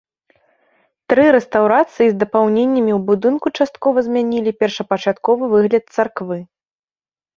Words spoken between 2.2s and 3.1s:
дапаўненнямі ў